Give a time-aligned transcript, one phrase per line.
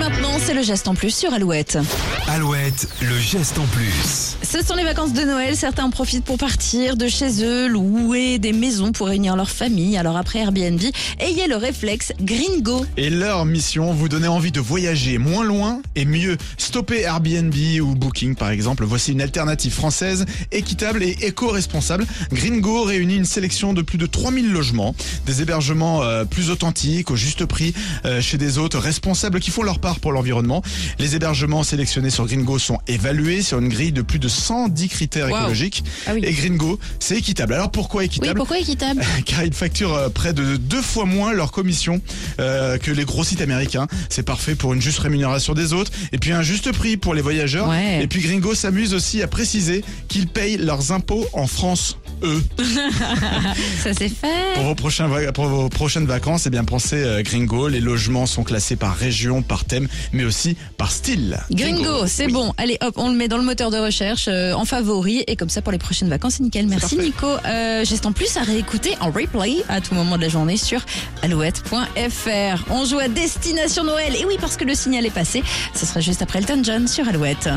[0.00, 1.76] maintenant, c'est le geste en plus sur Alouette.
[2.26, 4.38] Alouette, le geste en plus.
[4.42, 5.54] Ce sont les vacances de Noël.
[5.54, 9.98] Certains en profitent pour partir de chez eux, louer des maisons pour réunir leur famille.
[9.98, 10.80] Alors après Airbnb,
[11.18, 12.86] ayez le réflexe Gringo.
[12.96, 16.38] Et leur mission, vous donner envie de voyager moins loin et mieux.
[16.56, 18.84] Stopper Airbnb ou Booking par exemple.
[18.84, 22.06] Voici une alternative française, équitable et éco-responsable.
[22.32, 24.94] Gringo réunit une sélection de plus de 3000 logements,
[25.26, 27.74] des hébergements euh, plus authentiques, au juste prix,
[28.06, 30.62] euh, chez des hôtes responsables qui font leur part pour l'environnement.
[30.98, 35.28] Les hébergements sélectionnés sur Gringo sont évalués sur une grille de plus de 110 critères
[35.28, 35.36] Wow.
[35.38, 35.82] écologiques.
[36.06, 36.20] Ah oui.
[36.22, 37.54] Et Gringo, c'est équitable.
[37.54, 41.32] Alors pourquoi Oui, équitable pourquoi équitable car ils facturent euh, près de deux fois moins
[41.32, 42.00] leur commission
[42.40, 43.86] euh, que les gros sites américains.
[44.08, 47.22] C'est parfait pour une juste rémunération des autres et puis un juste prix pour les
[47.22, 47.68] voyageurs.
[47.68, 48.02] Ouais.
[48.02, 51.96] Et puis Gringo s'amuse aussi à préciser qu'ils payent leurs impôts en France.
[52.22, 52.42] Eux.
[53.82, 54.54] Ça c'est fait.
[54.54, 57.68] Pour vos, prochains va- pour vos prochaines vacances, eh bien pensez euh, Gringo.
[57.68, 61.38] Les logements sont classés par région, par thème, mais aussi par style.
[61.50, 62.32] Gringo, c'est Oui.
[62.32, 62.52] bon.
[62.58, 65.48] Allez, hop, on le met dans le moteur de recherche euh, en favori et comme
[65.48, 66.66] ça pour les prochaines vacances, c'est nickel.
[66.66, 67.02] Merci parfait.
[67.08, 67.26] Nico.
[67.46, 70.84] Euh, Geste en plus à réécouter en replay à tout moment de la journée sur
[71.22, 72.64] alouette.fr.
[72.70, 74.14] On joue à Destination Noël.
[74.16, 75.42] Et oui, parce que le signal est passé.
[75.74, 77.48] Ce sera juste après Elton John sur Alouette.